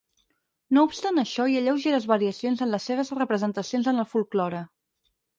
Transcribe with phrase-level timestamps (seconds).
[0.75, 4.63] No obstant això, hi ha lleugeres variacions en les seves representacions en el folklore.